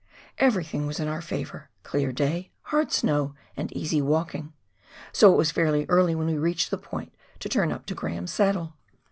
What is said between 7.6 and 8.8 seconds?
up to Graham's Saddle.